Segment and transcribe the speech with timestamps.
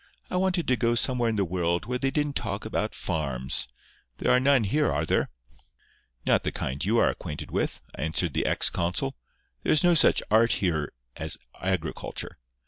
[0.31, 3.67] "I wanted to go somewhere in the world where they didn't talk about farms.
[4.17, 5.29] There are none here, are there?"
[6.25, 9.15] "Not the kind you are acquainted with," answered the ex consul.
[9.61, 12.37] "There is no such art here as agriculture.